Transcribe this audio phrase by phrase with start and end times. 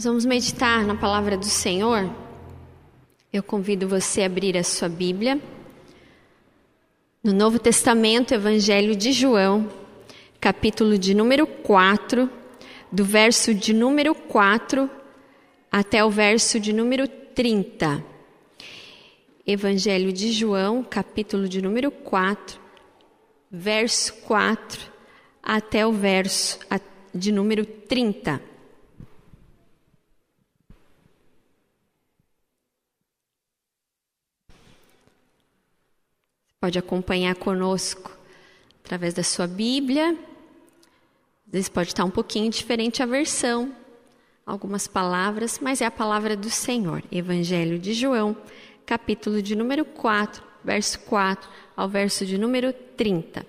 [0.00, 2.10] Nós vamos meditar na palavra do Senhor.
[3.30, 5.38] Eu convido você a abrir a sua Bíblia.
[7.22, 9.70] No Novo Testamento, Evangelho de João,
[10.40, 12.30] capítulo de número 4,
[12.90, 14.88] do verso de número 4
[15.70, 18.02] até o verso de número 30.
[19.46, 22.58] Evangelho de João, capítulo de número 4,
[23.50, 24.80] verso 4
[25.42, 26.58] até o verso
[27.14, 28.48] de número 30.
[36.60, 38.14] Pode acompanhar conosco
[38.84, 40.10] através da sua Bíblia.
[41.46, 43.74] Às vezes pode estar um pouquinho diferente a versão,
[44.44, 47.02] algumas palavras, mas é a palavra do Senhor.
[47.10, 48.36] Evangelho de João,
[48.84, 53.46] capítulo de número 4, verso 4 ao verso de número 30.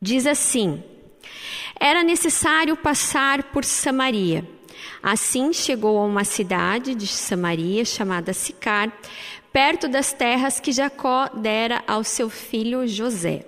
[0.00, 0.84] Diz assim:
[1.74, 4.48] Era necessário passar por Samaria.
[5.02, 8.92] Assim chegou a uma cidade de Samaria chamada Sicar,
[9.56, 13.46] perto das terras que Jacó dera ao seu filho José.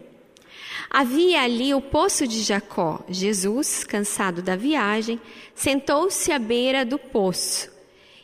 [0.89, 3.05] Havia ali o poço de Jacó.
[3.11, 5.21] Jesus, cansado da viagem,
[5.55, 7.71] sentou-se à beira do poço.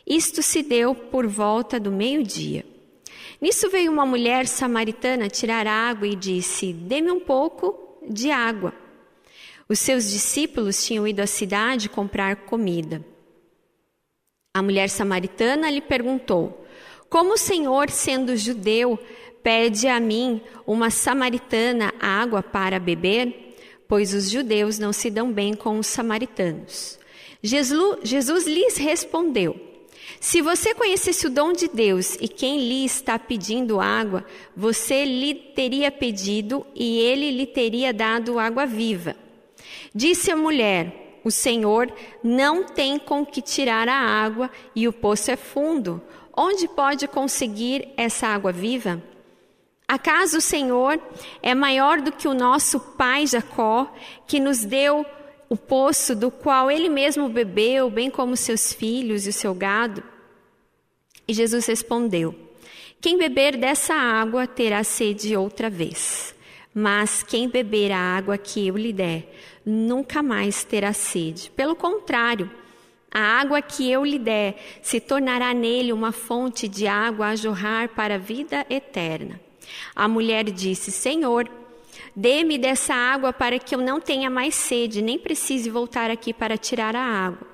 [0.03, 2.65] Isto se deu por volta do meio-dia.
[3.39, 8.73] Nisso veio uma mulher samaritana tirar água e disse: Dê-me um pouco de água.
[9.69, 13.05] Os seus discípulos tinham ido à cidade comprar comida.
[14.55, 16.64] A mulher samaritana lhe perguntou:
[17.09, 18.99] como o Senhor, sendo judeu,
[19.43, 23.55] pede a mim, uma samaritana, água para beber?
[23.87, 26.97] Pois os judeus não se dão bem com os samaritanos.
[27.43, 29.55] Jesus, Jesus lhes respondeu:
[30.19, 34.25] Se você conhecesse o dom de Deus e quem lhe está pedindo água,
[34.57, 39.15] você lhe teria pedido e ele lhe teria dado água viva.
[39.93, 45.29] Disse a mulher: O Senhor não tem com que tirar a água e o poço
[45.29, 46.01] é fundo.
[46.35, 49.01] Onde pode conseguir essa água viva?
[49.87, 50.99] Acaso o Senhor
[51.41, 53.93] é maior do que o nosso pai Jacó,
[54.27, 55.05] que nos deu
[55.47, 60.03] o poço do qual ele mesmo bebeu, bem como seus filhos e o seu gado?
[61.27, 62.35] E Jesus respondeu:
[62.99, 66.35] Quem beber dessa água terá sede outra vez,
[66.73, 69.31] mas quem beber a água que eu lhe der,
[69.65, 71.51] nunca mais terá sede.
[71.51, 72.49] Pelo contrário,
[73.17, 77.87] a água que eu lhe der se tornará nele uma fonte de água a jorrar
[77.95, 79.39] para a vida eterna.
[79.95, 81.49] A mulher disse: Senhor,
[82.13, 86.57] dê-me dessa água para que eu não tenha mais sede, nem precise voltar aqui para
[86.57, 87.47] tirar a água.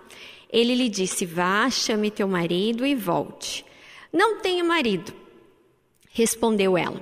[0.52, 3.64] Ele lhe disse: Vá, chame teu marido e volte.
[4.12, 5.14] Não tenho marido,
[6.12, 7.00] respondeu ela.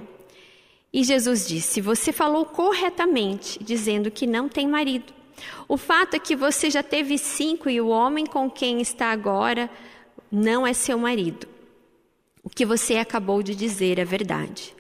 [0.92, 5.19] E Jesus disse: Você falou corretamente, dizendo que não tem marido.
[5.68, 9.70] O fato é que você já teve cinco e o homem com quem está agora
[10.32, 11.48] não é seu marido.
[12.44, 14.76] O que você acabou de dizer é verdade.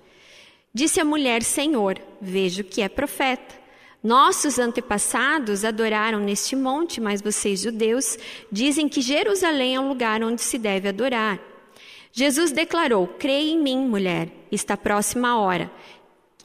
[0.74, 3.59] Disse a mulher: Senhor, vejo que é profeta.
[4.02, 8.18] Nossos antepassados adoraram neste monte, mas vocês, judeus,
[8.50, 11.40] dizem que Jerusalém é um lugar onde se deve adorar.
[12.12, 15.72] Jesus declarou: Creia em mim, mulher, está próxima a hora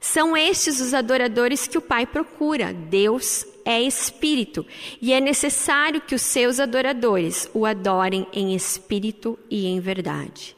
[0.00, 2.72] São estes os adoradores que o Pai procura.
[2.72, 4.66] Deus é espírito
[5.00, 10.56] e é necessário que os seus adoradores o adorem em espírito e em verdade.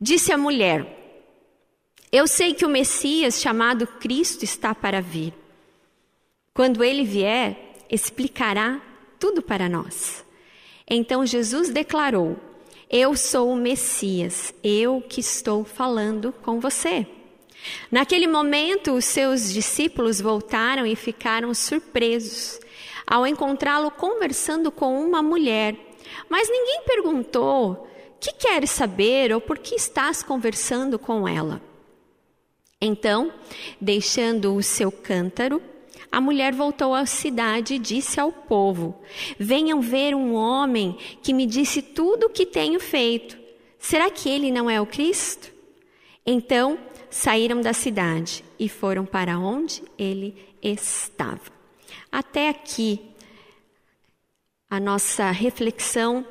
[0.00, 0.86] Disse a mulher:
[2.10, 5.34] Eu sei que o Messias, chamado Cristo, está para vir.
[6.54, 8.80] Quando ele vier, explicará
[9.18, 10.24] tudo para nós.
[10.88, 12.38] Então Jesus declarou:
[12.88, 17.06] Eu sou o Messias, eu que estou falando com você.
[17.90, 22.60] Naquele momento, os seus discípulos voltaram e ficaram surpresos
[23.06, 25.76] ao encontrá-lo conversando com uma mulher.
[26.28, 27.88] Mas ninguém perguntou:
[28.20, 31.60] Que queres saber ou por que estás conversando com ela?
[32.80, 33.32] Então,
[33.80, 35.60] deixando o seu cântaro,
[36.10, 39.00] a mulher voltou à cidade e disse ao povo:
[39.38, 43.38] Venham ver um homem que me disse tudo o que tenho feito.
[43.78, 45.52] Será que ele não é o Cristo?
[46.24, 46.78] Então,
[47.10, 51.40] saíram da cidade e foram para onde ele estava.
[52.10, 53.00] Até aqui
[54.68, 56.24] a nossa reflexão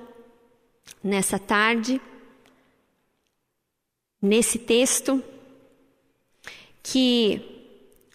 [1.04, 2.02] nessa tarde.
[4.22, 5.24] nesse texto
[6.84, 7.42] que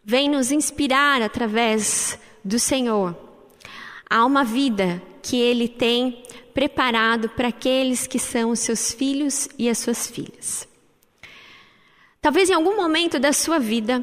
[0.04, 3.16] vem nos inspirar através do Senhor
[4.08, 6.22] a uma vida que Ele tem
[6.52, 10.68] preparado para aqueles que são os seus filhos e as suas filhas.
[12.24, 14.02] Talvez em algum momento da sua vida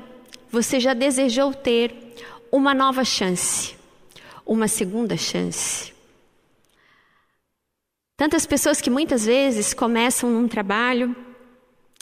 [0.52, 2.14] você já desejou ter
[2.52, 3.76] uma nova chance,
[4.46, 5.92] uma segunda chance.
[8.16, 11.16] Tantas pessoas que muitas vezes começam num trabalho,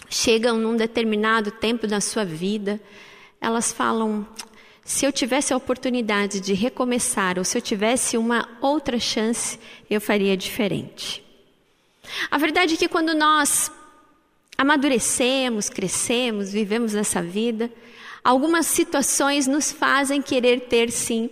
[0.09, 2.81] chegam num determinado tempo da sua vida,
[3.39, 4.27] elas falam:
[4.83, 9.57] se eu tivesse a oportunidade de recomeçar, ou se eu tivesse uma outra chance,
[9.89, 11.23] eu faria diferente.
[12.29, 13.71] A verdade é que quando nós
[14.59, 17.71] amadurecemos, crescemos, vivemos nessa vida,
[18.21, 21.29] algumas situações nos fazem querer ter sim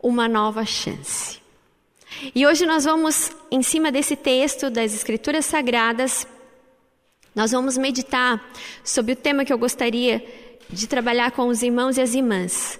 [0.00, 1.40] uma nova chance.
[2.32, 6.24] E hoje nós vamos, em cima desse texto das Escrituras Sagradas,
[7.34, 8.48] nós vamos meditar
[8.84, 10.24] sobre o tema que eu gostaria
[10.70, 12.78] de trabalhar com os irmãos e as irmãs.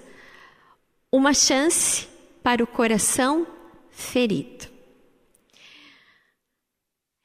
[1.11, 2.07] Uma chance
[2.41, 3.45] para o coração
[3.91, 4.68] ferido.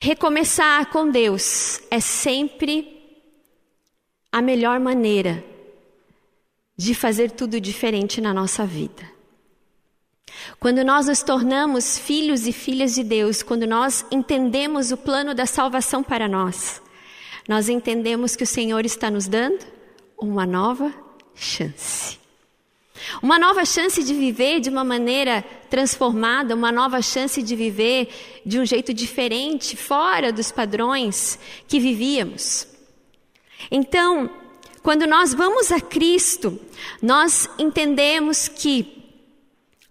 [0.05, 3.03] Recomeçar com Deus é sempre
[4.31, 5.43] a melhor maneira
[6.77, 9.03] de fazer tudo diferente na nossa vida.
[10.61, 15.47] Quando nós nos tornamos filhos e filhas de Deus, quando nós entendemos o plano da
[15.47, 16.83] salvação para nós,
[17.49, 19.65] nós entendemos que o Senhor está nos dando
[20.19, 20.93] uma nova
[21.35, 22.19] chance.
[23.23, 25.43] Uma nova chance de viver de uma maneira
[25.75, 28.09] transformada, uma nova chance de viver
[28.47, 31.37] de um jeito diferente, fora dos padrões
[31.67, 32.69] que vivíamos.
[33.73, 34.31] Então,
[34.85, 36.61] quando nós vamos a Cristo,
[37.03, 39.05] nós entendemos que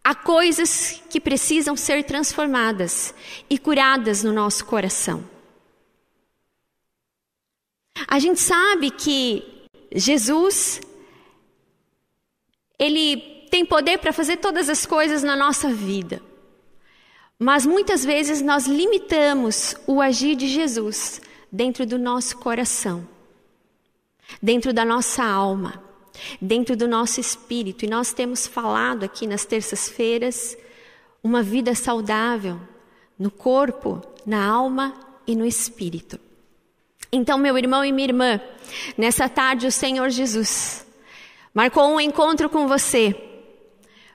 [0.02, 3.14] há coisas que precisam ser transformadas
[3.50, 5.28] e curadas no nosso coração.
[8.08, 9.44] A gente sabe que
[9.94, 10.80] Jesus,
[12.80, 16.24] ele tem poder para fazer todas as coisas na nossa vida.
[17.38, 21.22] Mas muitas vezes nós limitamos o agir de Jesus
[21.52, 23.08] dentro do nosso coração,
[24.42, 25.84] dentro da nossa alma,
[26.42, 27.86] dentro do nosso espírito.
[27.86, 30.58] E nós temos falado aqui nas terças-feiras
[31.24, 32.60] uma vida saudável
[33.20, 34.96] no corpo, na alma
[35.28, 36.20] e no espírito.
[37.12, 38.42] Então, meu irmão e minha irmã,
[38.98, 40.88] nessa tarde o Senhor Jesus
[41.54, 43.30] marcou um encontro com você,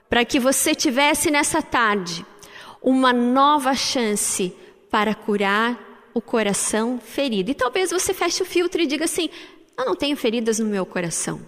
[0.09, 2.25] para que você tivesse nessa tarde
[2.81, 4.53] uma nova chance
[4.89, 7.51] para curar o coração ferido.
[7.51, 9.29] E talvez você feche o filtro e diga assim:
[9.77, 11.39] Eu não tenho feridas no meu coração.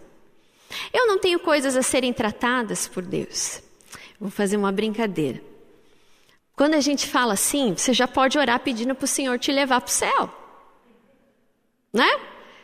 [0.94, 3.62] Eu não tenho coisas a serem tratadas por Deus.
[4.19, 5.42] Vou fazer uma brincadeira.
[6.56, 9.81] Quando a gente fala assim, você já pode orar pedindo para o Senhor te levar
[9.81, 10.42] para o céu
[11.94, 12.19] né?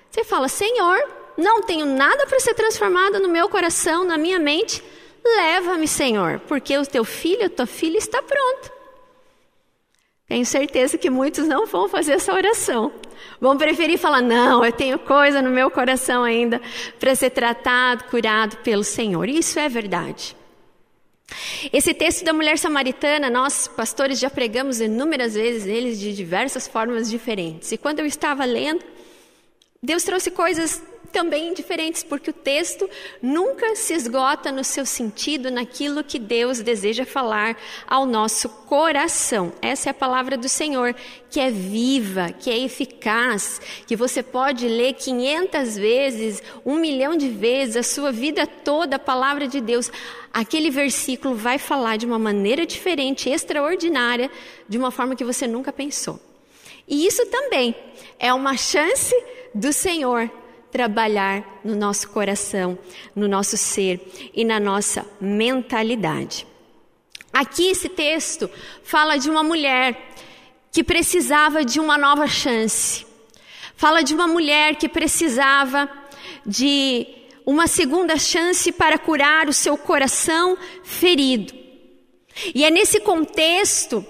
[0.09, 0.97] Você fala: Senhor,
[1.37, 4.83] não tenho nada para ser transformado no meu coração, na minha mente.
[5.23, 8.71] Leva-me, Senhor, porque o teu filho, tua filha está pronto.
[10.27, 12.91] Tenho certeza que muitos não vão fazer essa oração.
[13.39, 16.61] Vão preferir falar: não, eu tenho coisa no meu coração ainda
[16.99, 19.29] para ser tratado, curado pelo Senhor.
[19.29, 20.35] Isso é verdade.
[21.71, 27.09] Esse texto da mulher samaritana, nós pastores já pregamos inúmeras vezes eles de diversas formas
[27.09, 27.71] diferentes.
[27.71, 28.83] E quando eu estava lendo,
[29.81, 32.89] Deus trouxe coisas também diferentes, porque o texto
[33.21, 39.51] nunca se esgota no seu sentido, naquilo que Deus deseja falar ao nosso coração.
[39.61, 40.95] Essa é a palavra do Senhor,
[41.29, 47.29] que é viva, que é eficaz, que você pode ler 500 vezes, um milhão de
[47.29, 49.91] vezes, a sua vida toda, a palavra de Deus.
[50.33, 54.29] Aquele versículo vai falar de uma maneira diferente, extraordinária,
[54.67, 56.19] de uma forma que você nunca pensou.
[56.87, 57.75] E isso também
[58.17, 59.13] é uma chance
[59.53, 60.31] do Senhor
[60.71, 62.77] trabalhar no nosso coração,
[63.15, 64.01] no nosso ser
[64.33, 66.45] e na nossa mentalidade.
[67.31, 68.49] Aqui esse texto
[68.83, 70.15] fala de uma mulher
[70.71, 73.05] que precisava de uma nova chance.
[73.75, 75.89] Fala de uma mulher que precisava
[76.45, 77.07] de
[77.45, 81.53] uma segunda chance para curar o seu coração ferido.
[82.53, 84.05] E é nesse contexto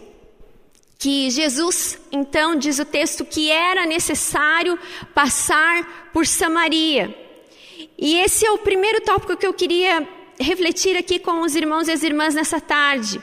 [0.98, 4.80] que Jesus, então, diz o texto, que era necessário
[5.14, 7.16] passar por Samaria.
[7.96, 10.10] E esse é o primeiro tópico que eu queria
[10.40, 13.22] refletir aqui com os irmãos e as irmãs nessa tarde.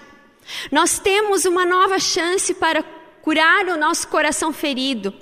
[0.70, 2.84] Nós temos uma nova chance para
[3.20, 5.12] curar o nosso coração ferido.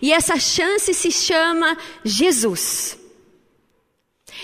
[0.00, 2.96] E essa chance se chama Jesus.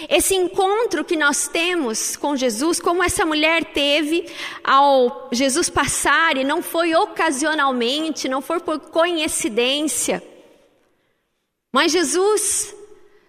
[0.08, 4.26] Esse encontro que nós temos com Jesus, como essa mulher teve
[4.64, 10.33] ao Jesus passar, e não foi ocasionalmente, não foi por coincidência.
[11.74, 12.72] Mas Jesus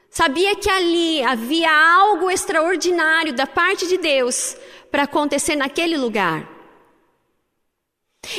[0.08, 4.56] sabia que ali havia algo extraordinário da parte de Deus
[4.92, 6.48] para acontecer naquele lugar.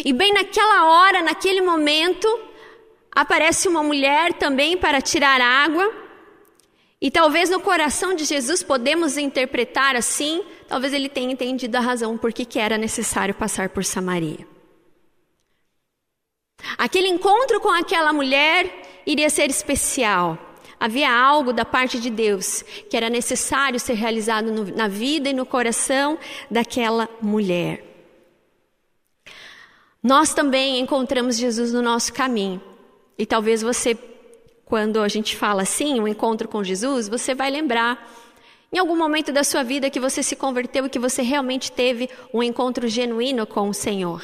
[0.04, 2.28] E bem naquela hora, naquele momento,
[3.10, 5.92] aparece uma mulher também para tirar água.
[7.00, 12.16] E talvez no coração de Jesus podemos interpretar assim, talvez ele tenha entendido a razão
[12.16, 14.46] por que era necessário passar por Samaria.
[16.78, 20.38] Aquele encontro com aquela mulher iria ser especial.
[20.78, 25.32] Havia algo da parte de Deus que era necessário ser realizado no, na vida e
[25.32, 26.18] no coração
[26.50, 27.82] daquela mulher.
[30.02, 32.60] Nós também encontramos Jesus no nosso caminho.
[33.18, 33.98] E talvez você,
[34.64, 38.12] quando a gente fala assim, um encontro com Jesus, você vai lembrar
[38.72, 42.10] em algum momento da sua vida que você se converteu e que você realmente teve
[42.32, 44.22] um encontro genuíno com o Senhor.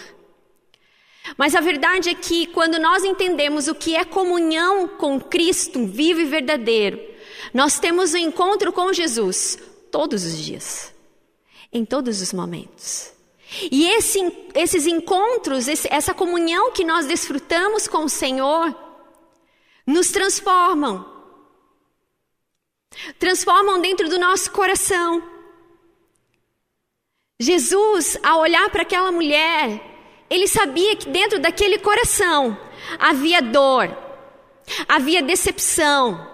[1.37, 6.21] Mas a verdade é que quando nós entendemos o que é comunhão com Cristo vivo
[6.21, 7.00] e verdadeiro,
[7.55, 9.59] nós temos um encontro com Jesus
[9.91, 10.93] todos os dias,
[11.73, 13.12] em todos os momentos.
[13.71, 14.21] E esse,
[14.55, 18.75] esses encontros, essa comunhão que nós desfrutamos com o Senhor,
[19.87, 21.11] nos transformam.
[23.19, 25.23] Transformam dentro do nosso coração.
[27.38, 29.91] Jesus, ao olhar para aquela mulher,
[30.32, 32.56] ele sabia que dentro daquele coração
[32.98, 33.94] havia dor,
[34.88, 36.26] havia decepção,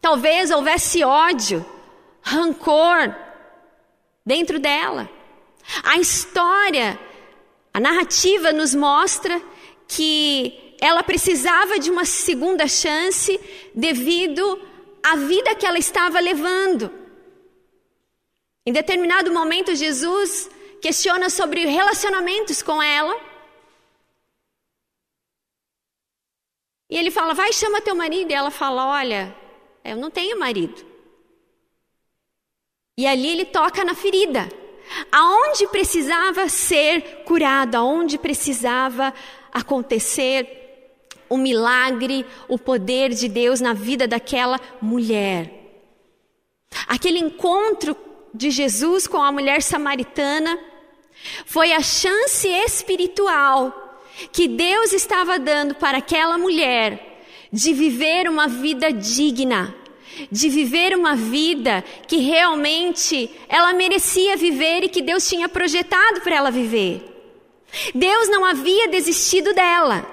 [0.00, 1.66] talvez houvesse ódio,
[2.22, 3.12] rancor
[4.24, 5.10] dentro dela.
[5.82, 6.96] A história,
[7.74, 9.42] a narrativa nos mostra
[9.88, 13.40] que ela precisava de uma segunda chance
[13.74, 14.62] devido
[15.02, 16.88] à vida que ela estava levando.
[18.64, 20.48] Em determinado momento, Jesus
[20.80, 23.18] questiona sobre relacionamentos com ela.
[26.90, 28.30] E ele fala: Vai, chama teu marido.
[28.30, 29.34] E ela fala: Olha,
[29.84, 30.86] eu não tenho marido.
[32.96, 34.48] E ali ele toca na ferida.
[35.12, 39.12] Aonde precisava ser curado, aonde precisava
[39.52, 40.58] acontecer
[41.28, 45.52] o milagre, o poder de Deus na vida daquela mulher.
[46.86, 47.94] Aquele encontro
[48.32, 50.58] de Jesus com a mulher samaritana
[51.46, 54.00] foi a chance espiritual
[54.32, 57.22] que Deus estava dando para aquela mulher
[57.52, 59.74] de viver uma vida digna,
[60.30, 66.36] de viver uma vida que realmente ela merecia viver e que Deus tinha projetado para
[66.36, 67.04] ela viver.
[67.94, 70.06] Deus não havia desistido dela.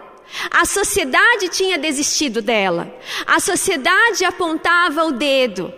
[0.52, 2.94] A sociedade tinha desistido dela.
[3.26, 5.74] A sociedade apontava o dedo.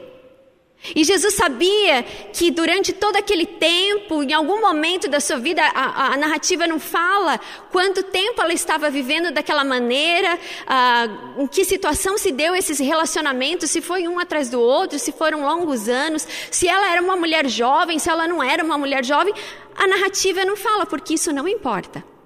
[0.96, 2.04] E Jesus sabia
[2.34, 6.80] que durante todo aquele tempo, em algum momento da sua vida, a, a narrativa não
[6.80, 7.40] fala
[7.72, 13.72] quanto tempo ela estava vivendo daquela maneira, ah, em que situação se deu esses relacionamentos,
[13.72, 17.48] se foi um atrás do outro, se foram longos anos, se ela era uma mulher
[17.48, 19.34] jovem, se ela não era uma mulher jovem.
[19.76, 22.17] A narrativa não fala, porque isso não importa.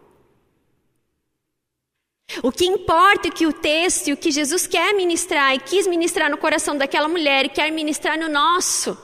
[2.42, 5.88] O que importa é que o texto e o que Jesus quer ministrar e quis
[5.88, 8.98] ministrar no coração daquela mulher e quer ministrar no nosso,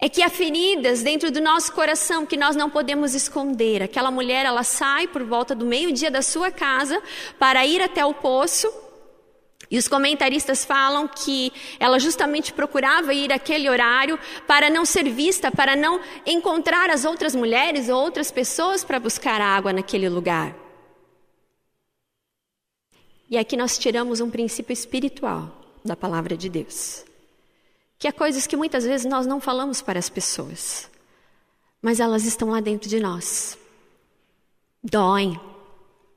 [0.00, 3.82] é que há feridas dentro do nosso coração que nós não podemos esconder.
[3.82, 7.02] Aquela mulher, ela sai por volta do meio-dia da sua casa
[7.38, 8.72] para ir até o poço.
[9.70, 15.50] E os comentaristas falam que ela justamente procurava ir aquele horário para não ser vista,
[15.52, 20.59] para não encontrar as outras mulheres ou outras pessoas para buscar água naquele lugar.
[23.30, 27.04] E aqui nós tiramos um princípio espiritual da palavra de Deus,
[27.96, 30.90] que é coisas que muitas vezes nós não falamos para as pessoas,
[31.80, 33.56] mas elas estão lá dentro de nós.
[34.82, 35.40] Doem,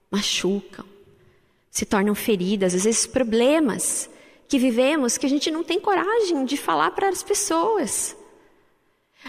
[0.10, 0.86] machucam,
[1.70, 4.10] se tornam feridas, às vezes problemas
[4.48, 8.18] que vivemos que a gente não tem coragem de falar para as pessoas.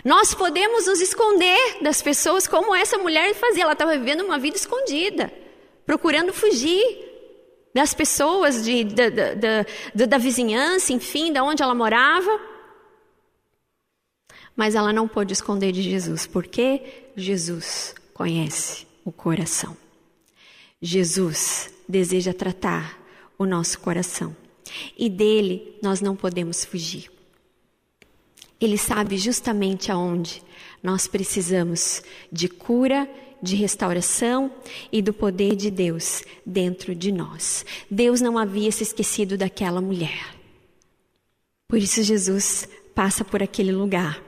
[0.03, 4.57] Nós podemos nos esconder das pessoas como essa mulher fazia, ela estava vivendo uma vida
[4.57, 5.31] escondida,
[5.85, 7.14] procurando fugir
[7.75, 12.41] das pessoas, de, da, da, da, da vizinhança, enfim, da onde ela morava.
[14.55, 19.77] Mas ela não pôde esconder de Jesus, porque Jesus conhece o coração.
[20.81, 23.01] Jesus deseja tratar
[23.37, 24.37] o nosso coração
[24.97, 27.11] e dele nós não podemos fugir.
[28.61, 30.43] Ele sabe justamente aonde
[30.83, 33.09] nós precisamos de cura
[33.45, 34.51] de restauração
[34.91, 37.65] e do poder de Deus dentro de nós.
[37.91, 40.35] Deus não havia se esquecido daquela mulher.
[41.69, 44.21] Por isso, Jesus passa por aquele lugar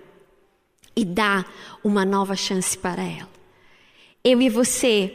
[0.94, 1.44] e dá
[1.82, 3.28] uma nova chance para ela.
[4.22, 5.12] Eu e você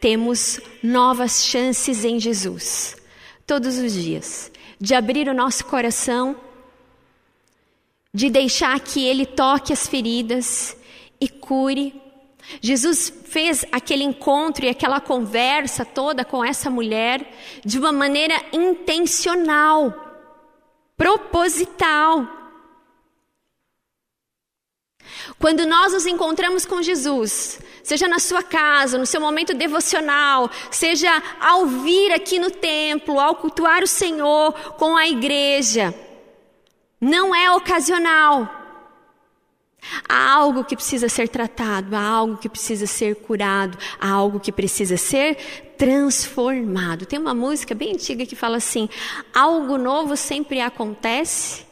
[0.00, 2.96] temos novas chances em Jesus.
[3.46, 4.50] todos os dias,
[4.80, 6.36] de abrir o nosso coração,
[8.12, 10.76] de deixar que Ele toque as feridas
[11.20, 11.94] e cure.
[12.60, 17.32] Jesus fez aquele encontro e aquela conversa toda com essa mulher
[17.64, 19.92] de uma maneira intencional,
[20.96, 22.26] proposital.
[25.38, 31.22] Quando nós nos encontramos com Jesus, seja na sua casa, no seu momento devocional, seja
[31.40, 35.94] ao vir aqui no templo, ao cultuar o Senhor com a igreja,
[37.00, 38.65] não é ocasional.
[40.08, 44.52] Há algo que precisa ser tratado, há algo que precisa ser curado, há algo que
[44.52, 45.36] precisa ser
[45.76, 47.06] transformado.
[47.06, 48.88] Tem uma música bem antiga que fala assim:
[49.34, 51.66] algo novo sempre acontece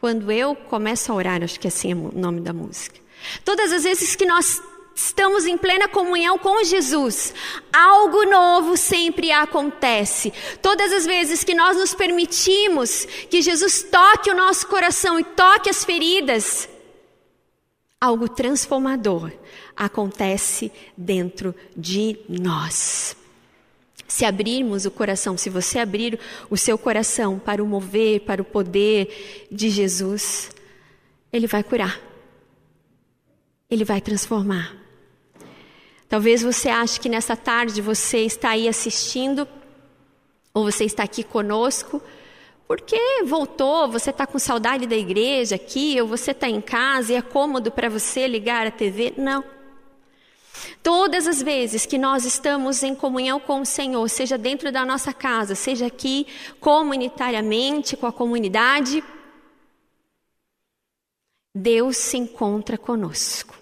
[0.00, 3.00] quando eu começo a orar, acho que assim é o nome da música.
[3.44, 4.60] Todas as vezes que nós
[4.94, 7.34] estamos em plena comunhão com Jesus,
[7.72, 10.32] algo novo sempre acontece.
[10.62, 15.70] Todas as vezes que nós nos permitimos que Jesus toque o nosso coração e toque
[15.70, 16.68] as feridas,
[18.04, 19.32] algo transformador
[19.74, 23.16] acontece dentro de nós.
[24.06, 26.20] Se abrirmos o coração, se você abrir
[26.50, 30.50] o seu coração para o mover, para o poder de Jesus,
[31.32, 31.98] Ele vai curar.
[33.70, 34.76] Ele vai transformar.
[36.06, 39.48] Talvez você ache que nessa tarde você está aí assistindo,
[40.52, 42.02] ou você está aqui conosco,
[42.66, 47.16] porque voltou, você está com saudade da igreja aqui, ou você está em casa e
[47.16, 49.14] é cômodo para você ligar a TV.
[49.16, 49.44] Não.
[50.82, 55.12] Todas as vezes que nós estamos em comunhão com o Senhor, seja dentro da nossa
[55.12, 56.26] casa, seja aqui
[56.60, 59.02] comunitariamente com a comunidade,
[61.54, 63.54] Deus se encontra conosco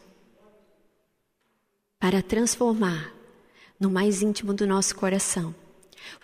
[1.98, 3.12] para transformar
[3.78, 5.54] no mais íntimo do nosso coração,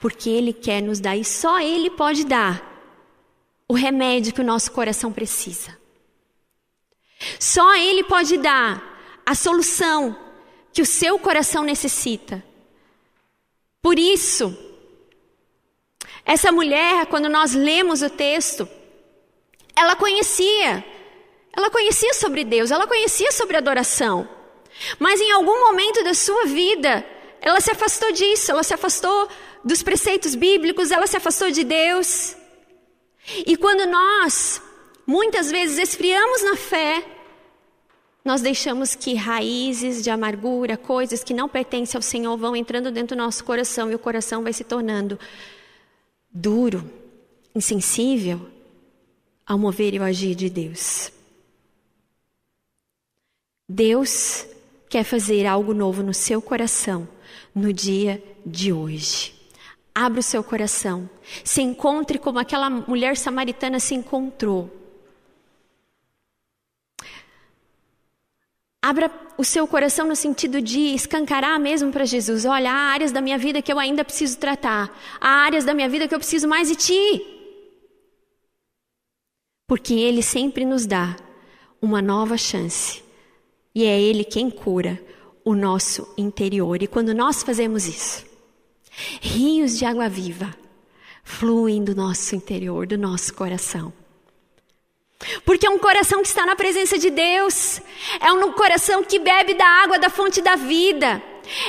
[0.00, 2.64] porque Ele quer nos dar e só Ele pode dar
[3.68, 5.76] o remédio que o nosso coração precisa.
[7.38, 10.16] Só Ele pode dar a solução
[10.72, 12.42] que o seu coração necessita.
[13.82, 14.56] Por isso,
[16.24, 18.68] essa mulher, quando nós lemos o texto,
[19.74, 20.84] ela conhecia,
[21.56, 24.28] ela conhecia sobre Deus, ela conhecia sobre adoração.
[24.98, 27.04] Mas em algum momento da sua vida,
[27.40, 29.28] ela se afastou disso, ela se afastou
[29.64, 32.36] dos preceitos bíblicos, ela se afastou de Deus.
[33.46, 34.62] E quando nós,
[35.06, 37.04] muitas vezes, esfriamos na fé,
[38.24, 43.16] nós deixamos que raízes de amargura, coisas que não pertencem ao Senhor vão entrando dentro
[43.16, 45.18] do nosso coração e o coração vai se tornando
[46.30, 46.90] duro,
[47.54, 48.48] insensível
[49.46, 51.10] ao mover e ao agir de Deus.
[53.66, 54.46] Deus
[54.88, 57.08] quer fazer algo novo no seu coração
[57.54, 59.37] no dia de hoje.
[60.00, 61.10] Abra o seu coração.
[61.42, 64.70] Se encontre como aquela mulher samaritana se encontrou.
[68.80, 72.44] Abra o seu coração no sentido de escancarar mesmo para Jesus.
[72.44, 74.88] Olha, há áreas da minha vida que eu ainda preciso tratar.
[75.20, 77.26] Há áreas da minha vida que eu preciso mais de ti.
[79.66, 81.16] Porque Ele sempre nos dá
[81.82, 83.02] uma nova chance.
[83.74, 85.04] E é Ele quem cura
[85.44, 86.80] o nosso interior.
[86.80, 88.27] E quando nós fazemos isso,
[89.20, 90.54] rios de água viva
[91.28, 93.92] fluem do nosso interior, do nosso coração.
[95.44, 97.80] Porque é um coração que está na presença de Deus,
[98.20, 101.22] é um coração que bebe da água da fonte da vida,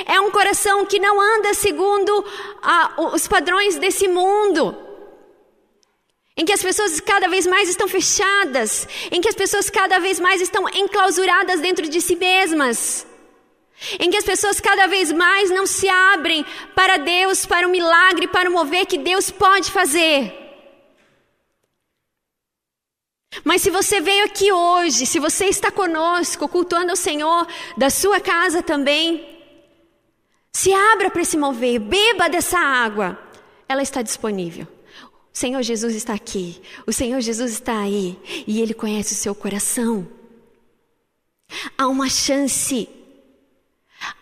[0.06, 2.24] é um coração que não anda segundo
[2.62, 4.76] ah, os padrões desse mundo,
[6.36, 10.18] em que as pessoas cada vez mais estão fechadas, em que as pessoas cada vez
[10.20, 13.06] mais estão enclausuradas dentro de si mesmas,
[13.98, 18.28] em que as pessoas cada vez mais não se abrem para Deus, para o milagre,
[18.28, 20.36] para o mover que Deus pode fazer.
[23.44, 28.20] Mas se você veio aqui hoje, se você está conosco, cultuando o Senhor da sua
[28.20, 29.26] casa também,
[30.52, 33.18] se abra para esse mover, beba dessa água,
[33.68, 34.66] ela está disponível.
[35.32, 39.34] O Senhor Jesus está aqui, o Senhor Jesus está aí e Ele conhece o seu
[39.34, 40.06] coração.
[41.78, 42.88] Há uma chance,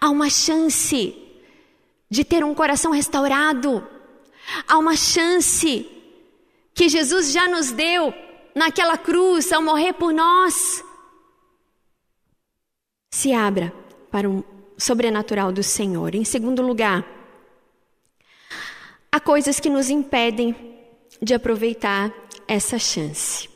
[0.01, 1.17] há uma chance
[2.11, 3.87] de ter um coração restaurado,
[4.67, 5.87] há uma chance
[6.75, 8.15] que Jesus já nos deu
[8.55, 10.85] naquela cruz ao morrer por nós.
[13.11, 13.73] Se abra
[14.11, 14.45] para o
[14.77, 16.15] sobrenatural do Senhor.
[16.15, 17.05] Em segundo lugar,
[19.11, 20.55] há coisas que nos impedem
[21.21, 22.15] de aproveitar
[22.47, 23.49] essa chance.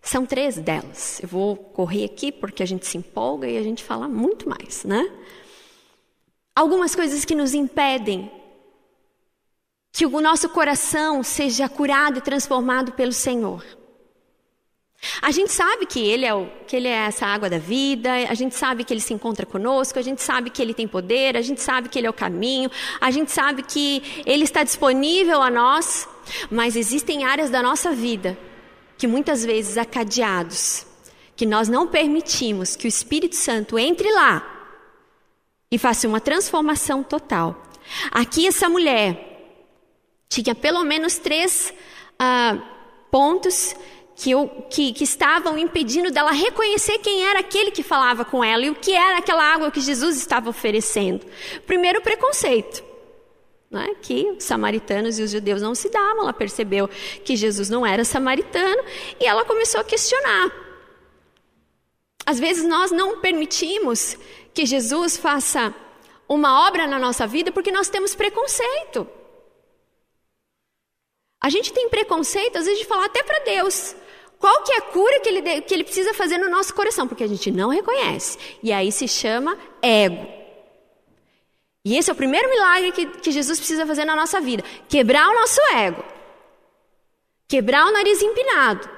[0.00, 1.20] São três delas.
[1.22, 4.84] Eu vou correr aqui porque a gente se empolga e a gente fala muito mais,
[4.84, 5.10] né?
[6.56, 8.32] Algumas coisas que nos impedem
[9.92, 13.62] que o nosso coração seja curado e transformado pelo Senhor.
[15.20, 18.32] A gente sabe que ele, é o, que ele é essa água da vida, a
[18.32, 21.42] gente sabe que ele se encontra conosco, a gente sabe que ele tem poder, a
[21.42, 22.70] gente sabe que ele é o caminho,
[23.02, 26.08] a gente sabe que ele está disponível a nós,
[26.50, 28.36] mas existem áreas da nossa vida
[28.96, 30.86] que muitas vezes há cadeados,
[31.36, 34.55] que nós não permitimos que o Espírito Santo entre lá
[35.70, 37.62] e faça uma transformação total.
[38.10, 39.26] Aqui, essa mulher
[40.28, 41.72] tinha pelo menos três
[42.14, 42.60] uh,
[43.10, 43.74] pontos
[44.16, 48.64] que, eu, que, que estavam impedindo dela reconhecer quem era aquele que falava com ela
[48.64, 51.24] e o que era aquela água que Jesus estava oferecendo.
[51.66, 52.82] Primeiro, o preconceito.
[53.70, 53.94] Né?
[54.00, 56.22] Que os samaritanos e os judeus não se davam.
[56.22, 56.88] Ela percebeu
[57.24, 58.82] que Jesus não era samaritano
[59.20, 60.50] e ela começou a questionar.
[62.24, 64.16] Às vezes nós não permitimos
[64.56, 65.74] que Jesus faça
[66.26, 69.06] uma obra na nossa vida porque nós temos preconceito.
[71.38, 73.94] A gente tem preconceito, às vezes, de falar até para Deus.
[74.38, 77.06] Qual que é a cura que ele, que ele precisa fazer no nosso coração?
[77.06, 78.38] Porque a gente não reconhece.
[78.62, 80.26] E aí se chama ego.
[81.84, 85.28] E esse é o primeiro milagre que, que Jesus precisa fazer na nossa vida: quebrar
[85.28, 86.02] o nosso ego.
[87.46, 88.88] Quebrar o nariz empinado.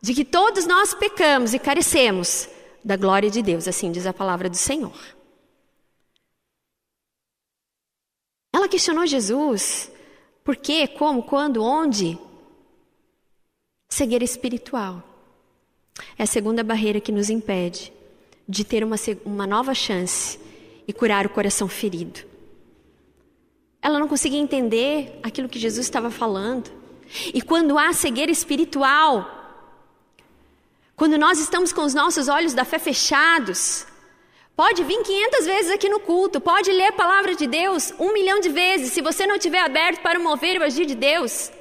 [0.00, 2.48] De que todos nós pecamos e carecemos
[2.88, 4.98] da glória de Deus, assim diz a palavra do Senhor.
[8.50, 9.92] Ela questionou Jesus:
[10.42, 12.18] por quê, como, quando, onde?
[13.90, 15.02] Cegueira espiritual.
[16.16, 17.92] É a segunda barreira que nos impede
[18.48, 20.40] de ter uma, uma nova chance
[20.86, 22.20] e curar o coração ferido.
[23.82, 26.70] Ela não conseguia entender aquilo que Jesus estava falando.
[27.34, 29.37] E quando há cegueira espiritual,
[30.98, 33.86] quando nós estamos com os nossos olhos da fé fechados,
[34.56, 38.40] pode vir 500 vezes aqui no culto, pode ler a palavra de Deus um milhão
[38.40, 41.52] de vezes, se você não estiver aberto para mover e agir de Deus,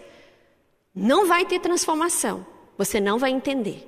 [0.94, 2.44] não vai ter transformação.
[2.80, 3.88] Você não vai entender.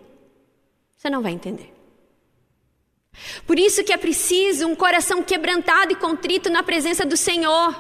[0.96, 1.74] Você não vai entender.
[3.48, 7.76] Por isso que é preciso um coração quebrantado e contrito na presença do Senhor.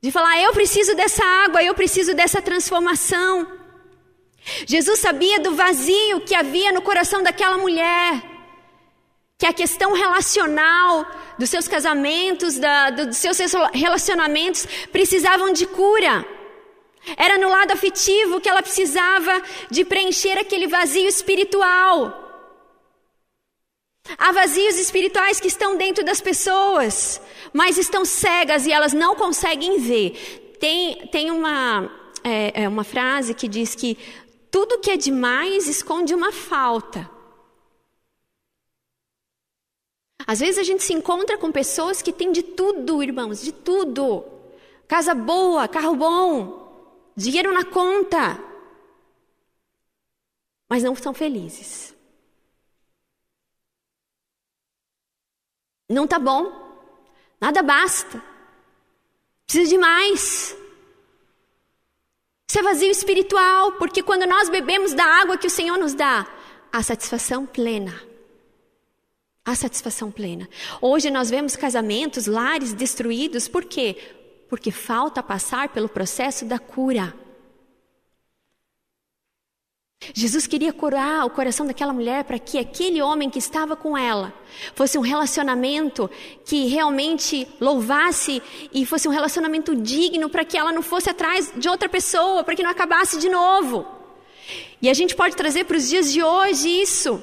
[0.00, 3.55] De falar, eu preciso dessa água, eu preciso dessa transformação.
[4.66, 8.36] Jesus sabia do vazio que havia no coração daquela mulher
[9.38, 11.06] que a questão relacional
[11.38, 13.38] dos seus casamentos, da, dos seus
[13.72, 16.24] relacionamentos precisavam de cura.
[17.16, 22.24] Era no lado afetivo que ela precisava de preencher aquele vazio espiritual.
[24.16, 27.20] Há vazios espirituais que estão dentro das pessoas,
[27.52, 30.56] mas estão cegas e elas não conseguem ver.
[30.58, 31.90] Tem, tem uma,
[32.24, 33.98] é, é uma frase que diz que
[34.56, 37.10] tudo que é demais esconde uma falta.
[40.26, 44.24] Às vezes a gente se encontra com pessoas que têm de tudo, irmãos, de tudo.
[44.88, 48.42] Casa boa, carro bom, dinheiro na conta.
[50.70, 51.94] Mas não são felizes.
[55.86, 56.50] Não tá bom.
[57.38, 58.24] Nada basta.
[59.44, 60.56] Precisa de mais.
[62.56, 66.26] Isso é vazio espiritual, porque quando nós bebemos da água que o Senhor nos dá,
[66.72, 67.94] há satisfação plena
[69.44, 70.48] a satisfação plena.
[70.80, 73.96] Hoje nós vemos casamentos, lares destruídos, por quê?
[74.48, 77.14] Porque falta passar pelo processo da cura.
[80.00, 84.32] Jesus queria curar o coração daquela mulher para que aquele homem que estava com ela
[84.74, 86.10] fosse um relacionamento
[86.44, 91.68] que realmente louvasse e fosse um relacionamento digno para que ela não fosse atrás de
[91.68, 93.86] outra pessoa, para que não acabasse de novo.
[94.80, 97.22] E a gente pode trazer para os dias de hoje isso.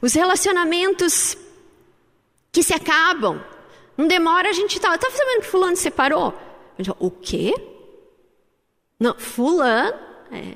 [0.00, 1.36] Os relacionamentos
[2.50, 3.42] que se acabam.
[3.96, 6.34] Não demora a gente tá, tá sabendo que fulano se separou?
[6.98, 7.54] O quê?
[8.98, 9.98] Não, fulano,
[10.32, 10.54] é.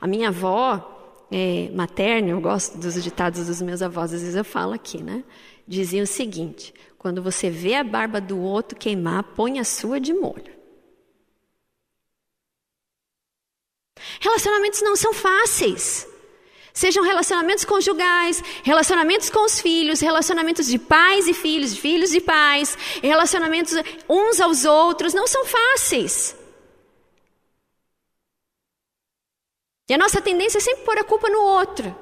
[0.00, 4.44] A minha avó é, materna, eu gosto dos ditados dos meus avós, às vezes eu
[4.44, 5.24] falo aqui, né?
[5.66, 10.12] Dizia o seguinte: quando você vê a barba do outro queimar, põe a sua de
[10.12, 10.54] molho.
[14.20, 16.06] Relacionamentos não são fáceis.
[16.72, 22.76] Sejam relacionamentos conjugais, relacionamentos com os filhos, relacionamentos de pais e filhos, filhos e pais,
[23.02, 23.72] relacionamentos
[24.06, 26.36] uns aos outros, não são fáceis.
[29.88, 31.94] E a nossa tendência é sempre pôr a culpa no outro.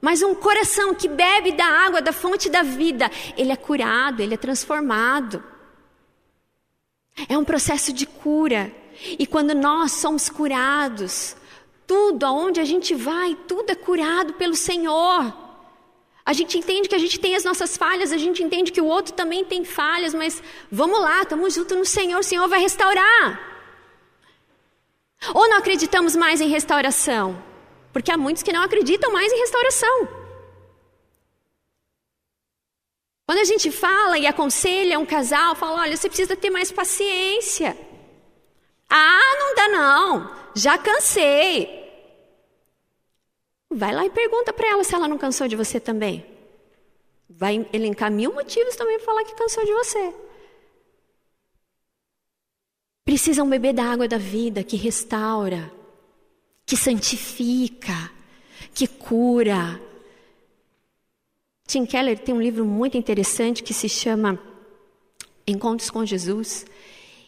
[0.00, 4.34] Mas um coração que bebe da água, da fonte da vida, ele é curado, ele
[4.34, 5.42] é transformado.
[7.28, 8.72] É um processo de cura.
[9.18, 11.36] E quando nós somos curados,
[11.86, 15.34] tudo aonde a gente vai, tudo é curado pelo Senhor.
[16.24, 18.86] A gente entende que a gente tem as nossas falhas, a gente entende que o
[18.86, 23.55] outro também tem falhas, mas vamos lá, estamos juntos no Senhor, o Senhor vai restaurar.
[25.34, 27.42] Ou não acreditamos mais em restauração?
[27.92, 30.08] Porque há muitos que não acreditam mais em restauração.
[33.26, 37.76] Quando a gente fala e aconselha um casal, fala: olha, você precisa ter mais paciência.
[38.88, 41.84] Ah, não dá não, já cansei.
[43.68, 46.24] Vai lá e pergunta para ela se ela não cansou de você também.
[47.28, 50.14] Vai elencar mil motivos também para falar que cansou de você.
[53.06, 55.72] Precisam beber da água da vida que restaura,
[56.66, 58.10] que santifica,
[58.74, 59.80] que cura.
[61.68, 64.36] Tim Keller tem um livro muito interessante que se chama
[65.46, 66.66] Encontros com Jesus.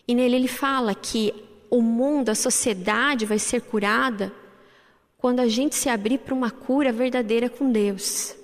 [0.09, 1.33] E nele ele fala que
[1.71, 4.33] o mundo, a sociedade vai ser curada
[5.17, 8.35] quando a gente se abrir para uma cura verdadeira com Deus.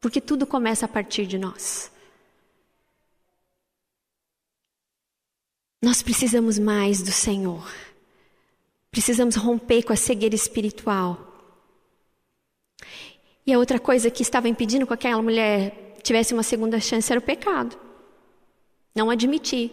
[0.00, 1.90] Porque tudo começa a partir de nós.
[5.80, 7.70] Nós precisamos mais do Senhor.
[8.90, 11.26] Precisamos romper com a cegueira espiritual.
[13.46, 17.18] E a outra coisa que estava impedindo que aquela mulher tivesse uma segunda chance era
[17.18, 17.78] o pecado.
[18.94, 19.70] Não admitir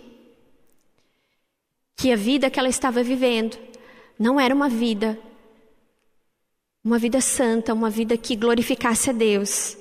[1.96, 3.58] que a vida que ela estava vivendo
[4.20, 5.20] não era uma vida
[6.88, 9.78] uma vida santa, uma vida que glorificasse a Deus.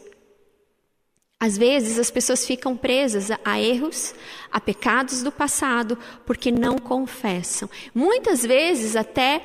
[1.39, 4.15] Às vezes as pessoas ficam presas a erros,
[4.51, 7.69] a pecados do passado, porque não confessam.
[7.95, 9.43] Muitas vezes até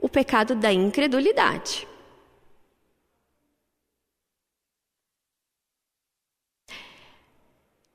[0.00, 1.86] o pecado da incredulidade.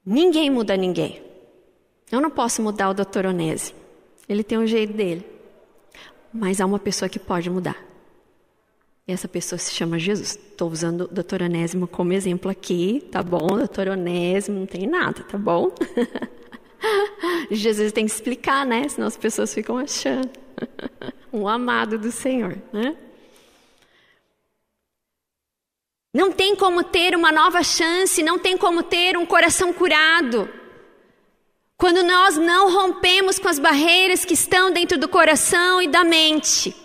[0.05, 1.21] Ninguém muda ninguém.
[2.11, 3.75] Eu não posso mudar o doutor Onésio.
[4.27, 5.25] Ele tem um jeito dele.
[6.33, 7.92] Mas há uma pessoa que pode mudar.
[9.05, 10.31] Essa pessoa se chama Jesus.
[10.31, 13.57] Estou usando o doutor Onésimo como exemplo aqui, tá bom?
[13.57, 15.73] Doutor Onésimo não tem nada, tá bom?
[17.51, 18.87] Jesus tem que explicar, né?
[18.87, 20.29] Senão as pessoas ficam achando.
[21.33, 22.95] um amado do Senhor, né?
[26.15, 30.47] Não tem como ter uma nova chance, não tem como ter um coração curado.
[31.75, 36.82] Quando nós não rompemos com as barreiras que estão dentro do coração e da mente.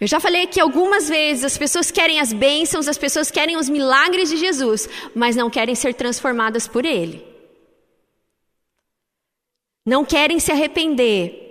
[0.00, 3.68] Eu já falei que algumas vezes as pessoas querem as bênçãos, as pessoas querem os
[3.68, 7.24] milagres de Jesus, mas não querem ser transformadas por Ele.
[9.86, 11.42] Não querem se arrepender.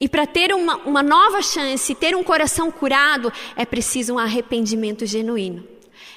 [0.00, 5.06] E para ter uma, uma nova chance, ter um coração curado, é preciso um arrependimento
[5.06, 5.66] genuíno.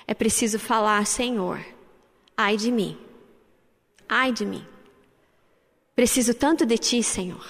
[0.07, 1.63] É preciso falar: Senhor,
[2.35, 2.97] ai de mim,
[4.07, 4.65] ai de mim.
[5.95, 7.45] Preciso tanto de Ti, Senhor.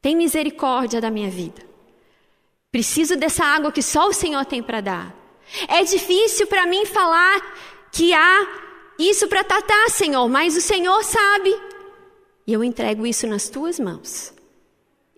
[0.00, 1.71] Tem misericórdia da minha vida.
[2.72, 5.14] Preciso dessa água que só o Senhor tem para dar.
[5.68, 7.38] É difícil para mim falar
[7.92, 8.62] que há
[8.98, 11.54] isso para tratar, Senhor, mas o Senhor sabe.
[12.46, 14.32] E eu entrego isso nas tuas mãos.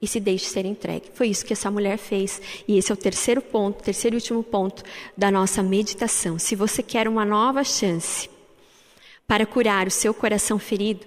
[0.02, 1.12] E se deixe ser entregue.
[1.14, 2.42] Foi isso que essa mulher fez.
[2.66, 4.82] E esse é o terceiro ponto, terceiro e último ponto
[5.16, 6.40] da nossa meditação.
[6.40, 8.28] Se você quer uma nova chance
[9.28, 11.06] para curar o seu coração ferido,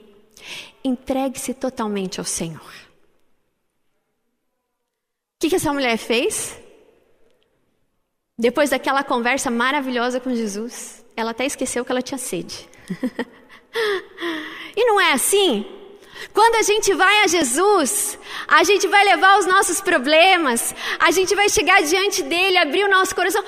[0.82, 2.87] entregue-se totalmente ao Senhor.
[5.38, 6.60] O que, que essa mulher fez?
[8.40, 12.68] Depois daquela conversa maravilhosa com Jesus, ela até esqueceu que ela tinha sede.
[14.76, 15.64] e não é assim?
[16.34, 21.36] Quando a gente vai a Jesus, a gente vai levar os nossos problemas, a gente
[21.36, 23.44] vai chegar diante dele, abrir o nosso coração.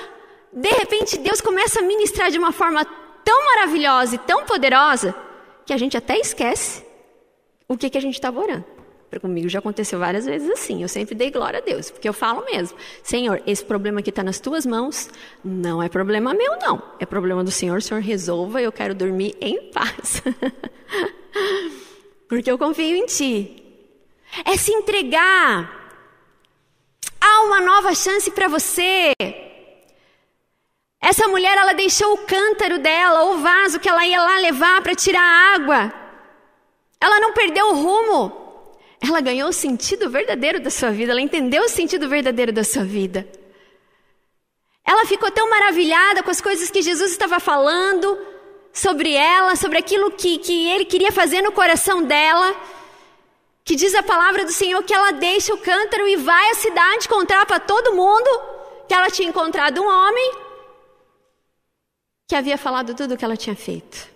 [0.52, 2.84] De repente, Deus começa a ministrar de uma forma
[3.24, 5.12] tão maravilhosa e tão poderosa
[5.66, 6.84] que a gente até esquece
[7.66, 8.79] o que, que a gente estava orando.
[9.18, 10.82] Comigo já aconteceu várias vezes assim.
[10.82, 14.22] Eu sempre dei glória a Deus, porque eu falo mesmo: Senhor, esse problema que está
[14.22, 15.10] nas tuas mãos
[15.44, 16.80] não é problema meu, não.
[17.00, 17.78] É problema do Senhor.
[17.78, 18.62] O Senhor resolva.
[18.62, 20.22] Eu quero dormir em paz,
[22.28, 23.56] porque eu confio em Ti.
[24.44, 25.78] É se entregar.
[27.20, 29.12] Há uma nova chance para você.
[31.00, 34.94] Essa mulher, ela deixou o cântaro dela, o vaso que ela ia lá levar para
[34.94, 35.92] tirar água.
[37.00, 38.39] Ela não perdeu o rumo.
[39.00, 42.84] Ela ganhou o sentido verdadeiro da sua vida, ela entendeu o sentido verdadeiro da sua
[42.84, 43.26] vida.
[44.84, 48.18] Ela ficou tão maravilhada com as coisas que Jesus estava falando
[48.72, 52.54] sobre ela, sobre aquilo que, que ele queria fazer no coração dela,
[53.64, 57.08] que diz a palavra do Senhor que ela deixa o cântaro e vai à cidade
[57.08, 58.28] contar para todo mundo
[58.86, 60.32] que ela tinha encontrado um homem
[62.28, 64.08] que havia falado tudo o que ela tinha feito.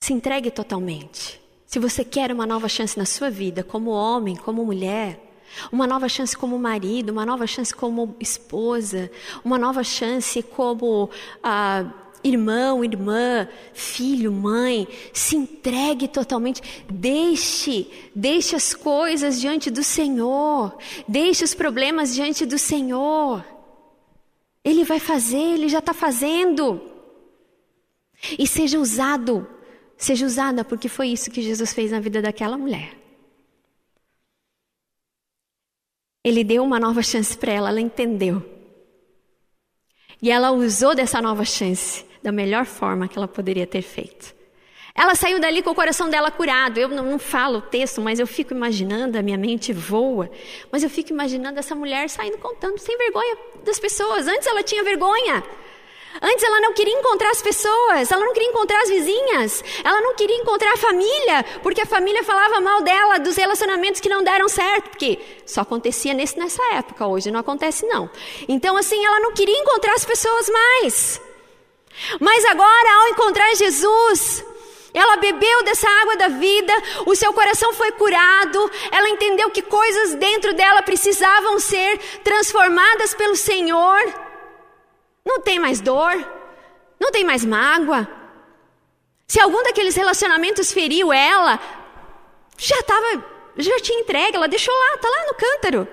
[0.00, 1.41] Se entregue totalmente.
[1.72, 5.18] Se você quer uma nova chance na sua vida, como homem, como mulher,
[5.72, 9.10] uma nova chance como marido, uma nova chance como esposa,
[9.42, 11.08] uma nova chance como
[11.42, 11.90] ah,
[12.22, 14.86] irmão, irmã, filho, mãe.
[15.14, 16.60] Se entregue totalmente.
[16.90, 20.76] Deixe, deixe as coisas diante do Senhor.
[21.08, 23.42] Deixe os problemas diante do Senhor.
[24.62, 26.82] Ele vai fazer, ele já está fazendo.
[28.38, 29.48] E seja usado,
[30.04, 32.96] seja usada, porque foi isso que Jesus fez na vida daquela mulher.
[36.24, 38.44] Ele deu uma nova chance para ela, ela entendeu.
[40.20, 44.32] E ela usou dessa nova chance da melhor forma que ela poderia ter feito.
[44.94, 46.78] Ela saiu dali com o coração dela curado.
[46.78, 50.30] Eu não, não, falo o texto, mas eu fico imaginando, a minha mente voa.
[50.70, 54.28] Mas eu fico imaginando essa mulher saindo contando sem vergonha das pessoas.
[54.28, 55.42] Antes ela tinha vergonha.
[56.20, 60.14] Antes ela não queria encontrar as pessoas, ela não queria encontrar as vizinhas, ela não
[60.14, 64.48] queria encontrar a família, porque a família falava mal dela, dos relacionamentos que não deram
[64.48, 68.10] certo, porque só acontecia nesse, nessa época, hoje não acontece não.
[68.48, 71.20] Então assim, ela não queria encontrar as pessoas mais.
[72.20, 74.44] Mas agora, ao encontrar Jesus,
[74.94, 76.72] ela bebeu dessa água da vida,
[77.06, 83.34] o seu coração foi curado, ela entendeu que coisas dentro dela precisavam ser transformadas pelo
[83.34, 84.21] Senhor.
[85.24, 86.12] Não tem mais dor,
[87.00, 88.08] não tem mais mágoa.
[89.26, 91.58] Se algum daqueles relacionamentos feriu ela,
[92.58, 93.24] já estava,
[93.56, 95.88] já tinha entregue, ela deixou lá, está lá no cântaro.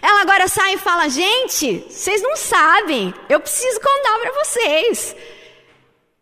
[0.00, 5.16] Ela agora sai e fala: Gente, vocês não sabem, eu preciso contar para vocês.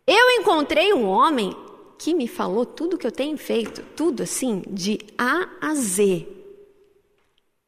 [0.05, 1.55] Eu encontrei um homem
[1.97, 6.27] que me falou tudo que eu tenho feito, tudo assim, de A a Z,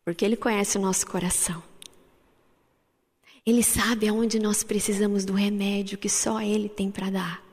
[0.04, 1.63] porque ele conhece o nosso coração.
[3.46, 7.44] Ele sabe aonde nós precisamos do remédio que só Ele tem para dar.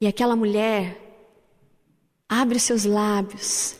[0.00, 1.00] E aquela mulher
[2.28, 3.76] abre os seus lábios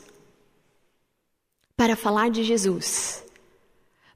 [1.77, 3.25] para falar de Jesus,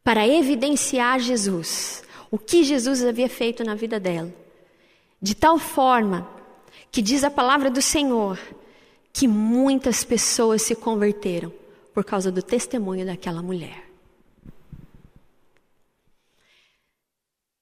[0.05, 4.33] para evidenciar Jesus, o que Jesus havia feito na vida dela,
[5.21, 6.29] de tal forma
[6.91, 8.39] que diz a palavra do Senhor
[9.13, 11.53] que muitas pessoas se converteram
[11.93, 13.88] por causa do testemunho daquela mulher.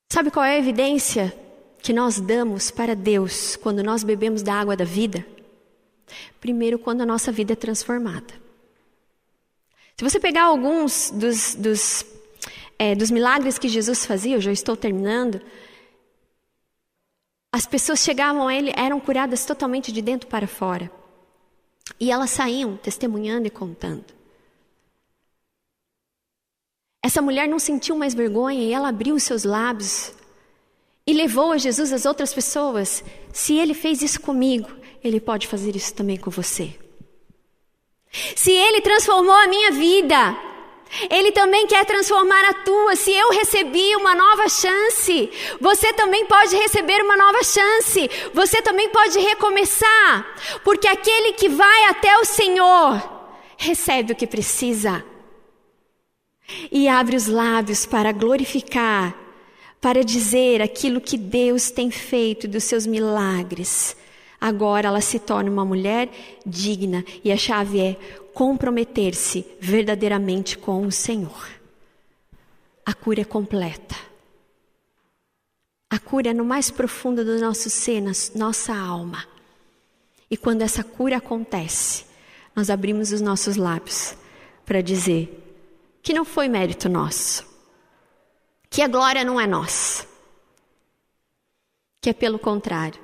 [0.09, 1.37] Sabe qual é a evidência
[1.83, 5.27] que nós damos para Deus quando nós bebemos da água da vida?
[6.41, 8.35] Primeiro, quando a nossa vida é transformada.
[9.97, 12.05] Se você pegar alguns dos, dos,
[12.79, 15.41] é, dos milagres que Jesus fazia, eu já estou terminando,
[17.51, 20.91] as pessoas chegavam a ele, eram curadas totalmente de dentro para fora.
[21.99, 24.16] E elas saíam testemunhando e contando.
[27.07, 30.13] Essa mulher não sentiu mais vergonha e ela abriu os seus lábios
[31.07, 33.05] e levou a Jesus as outras pessoas.
[33.33, 34.69] Se ele fez isso comigo,
[35.05, 36.75] ele pode fazer isso também com você.
[38.35, 40.37] Se ele transformou a minha vida,
[41.09, 42.97] ele também quer transformar a tua.
[42.97, 48.11] Se eu recebi uma nova chance, você também pode receber uma nova chance.
[48.35, 50.27] Você também pode recomeçar,
[50.65, 53.01] porque aquele que vai até o Senhor
[53.57, 55.05] recebe o que precisa
[56.71, 59.17] e abre os lábios para glorificar,
[59.81, 63.97] para dizer aquilo que Deus tem feito dos seus milagres.
[64.41, 66.11] Agora ela se torna uma mulher
[66.45, 67.97] digna e a chave é
[68.35, 71.49] comprometer-se verdadeiramente com o Senhor.
[72.85, 73.97] A cura é completa.
[75.89, 79.25] A cura é no mais profundo do nosso ser, na nossa alma.
[80.31, 82.05] E quando essa cura acontece,
[82.55, 84.15] nós abrimos os nossos lábios
[84.65, 85.46] para dizer:
[86.07, 87.45] que não foi mérito nosso,
[88.71, 90.07] que a glória não é nossa,
[92.01, 93.01] que é pelo contrário,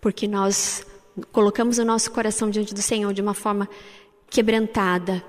[0.00, 0.84] porque nós
[1.30, 3.68] colocamos o nosso coração diante do Senhor de uma forma
[4.28, 5.24] quebrantada,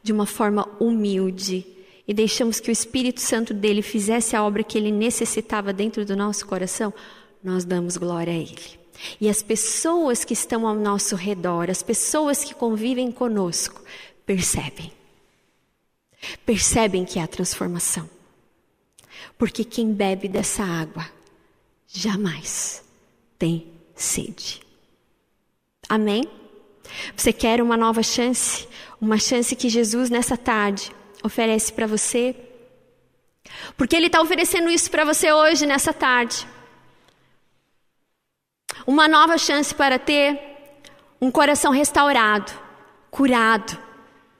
[0.00, 1.66] de uma forma humilde,
[2.06, 6.14] e deixamos que o Espírito Santo dele fizesse a obra que ele necessitava dentro do
[6.14, 6.94] nosso coração,
[7.42, 8.78] nós damos glória a ele.
[9.20, 13.82] E as pessoas que estão ao nosso redor, as pessoas que convivem conosco,
[14.24, 14.99] percebem
[16.44, 18.08] percebem que há transformação.
[19.38, 21.06] Porque quem bebe dessa água
[21.86, 22.84] jamais
[23.38, 24.60] tem sede.
[25.88, 26.24] Amém?
[27.16, 28.68] Você quer uma nova chance?
[29.00, 30.92] Uma chance que Jesus nessa tarde
[31.22, 32.36] oferece para você?
[33.76, 36.46] Porque Ele está oferecendo isso para você hoje, nessa tarde.
[38.86, 40.38] Uma nova chance para ter
[41.20, 42.52] um coração restaurado,
[43.10, 43.76] curado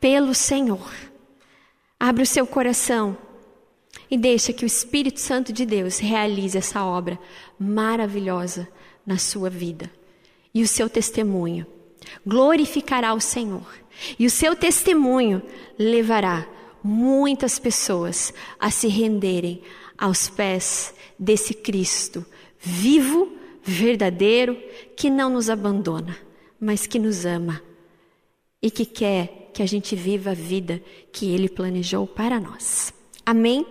[0.00, 1.09] pelo Senhor.
[2.02, 3.14] Abra o seu coração
[4.10, 7.18] e deixa que o Espírito Santo de Deus realize essa obra
[7.58, 8.66] maravilhosa
[9.06, 9.90] na sua vida.
[10.54, 11.66] E o seu testemunho
[12.26, 13.70] glorificará o Senhor.
[14.18, 15.42] E o seu testemunho
[15.78, 16.48] levará
[16.82, 19.62] muitas pessoas a se renderem
[19.98, 22.24] aos pés desse Cristo
[22.58, 24.56] vivo, verdadeiro,
[24.96, 26.16] que não nos abandona,
[26.58, 27.62] mas que nos ama
[28.62, 30.80] e que quer que a gente viva a vida
[31.12, 32.94] que Ele planejou para nós.
[33.26, 33.66] Amém?